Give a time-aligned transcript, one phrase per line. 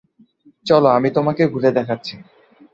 [0.65, 2.15] চলো, আমি তোমাকে ঘুরে দেখাচ্ছি।